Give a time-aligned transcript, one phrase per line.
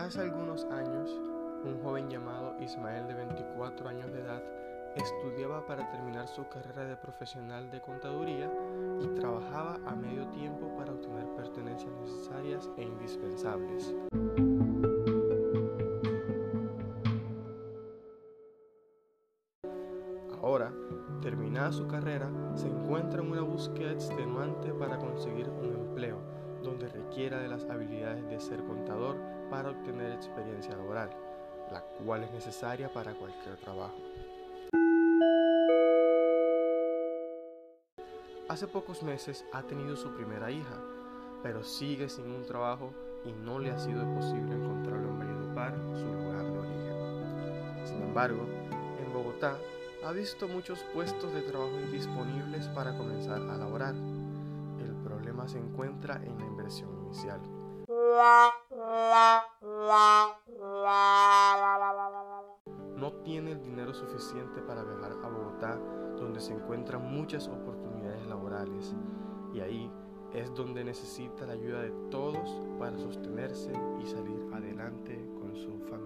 [0.00, 1.10] Hace algunos años,
[1.62, 4.42] un joven llamado Ismael de 24 años de edad
[4.96, 8.50] estudiaba para terminar su carrera de profesional de contaduría
[8.98, 13.94] y trabajaba a medio tiempo para obtener pertenencias necesarias e indispensables.
[20.40, 20.72] Ahora,
[21.20, 26.22] terminada su carrera, se encuentra en una búsqueda extenuante para conseguir un empleo
[26.62, 31.10] donde requiera de las habilidades de ser contador para obtener experiencia laboral,
[31.72, 33.96] la cual es necesaria para cualquier trabajo.
[38.48, 40.76] Hace pocos meses ha tenido su primera hija,
[41.42, 42.92] pero sigue sin un trabajo
[43.24, 47.86] y no le ha sido posible encontrarlo en Valledupar, su lugar de origen.
[47.86, 48.46] Sin embargo,
[48.98, 49.56] en Bogotá
[50.04, 53.94] ha visto muchos puestos de trabajo indisponibles para comenzar a laborar.
[53.94, 57.40] El problema se encuentra en la inversión inicial.
[62.96, 65.76] No tiene el dinero suficiente para viajar a Bogotá,
[66.16, 68.94] donde se encuentran muchas oportunidades laborales,
[69.52, 69.90] y ahí
[70.32, 75.99] es donde necesita la ayuda de todos para sostenerse y salir adelante con su familia.